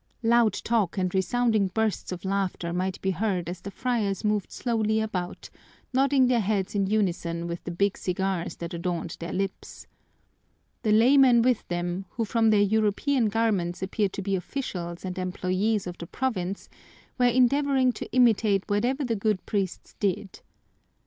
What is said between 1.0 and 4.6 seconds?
resounding bursts of laughter might be heard as the friars moved